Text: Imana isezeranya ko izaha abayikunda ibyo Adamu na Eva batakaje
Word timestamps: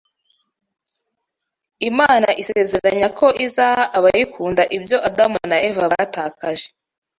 Imana 1.89 2.29
isezeranya 2.41 3.07
ko 3.19 3.27
izaha 3.45 3.83
abayikunda 3.97 4.63
ibyo 4.77 4.97
Adamu 5.07 5.39
na 5.49 5.57
Eva 5.69 5.83
batakaje 5.93 6.67